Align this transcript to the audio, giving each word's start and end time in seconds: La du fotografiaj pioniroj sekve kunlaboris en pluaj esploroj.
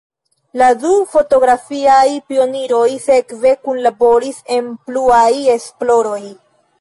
La 0.59 0.67
du 0.83 0.91
fotografiaj 1.09 2.07
pioniroj 2.31 2.87
sekve 3.05 3.51
kunlaboris 3.67 4.41
en 4.57 4.71
pluaj 4.89 5.31
esploroj. 5.57 6.21